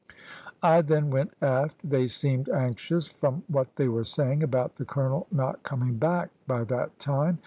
I 0.63 0.81
then 0.81 1.11
went 1.11 1.33
aft. 1.43 1.79
They 1.87 2.07
seemed 2.07 2.49
anxious, 2.49 3.07
from 3.07 3.43
what 3.47 3.75
they 3.75 3.87
were 3.87 4.03
saying, 4.03 4.41
about 4.41 4.77
the 4.77 4.83
colonel 4.83 5.27
not 5.31 5.61
coming 5.61 5.97
back 5.99 6.29
by 6.47 6.63
that 6.63 6.97
time. 6.97 7.37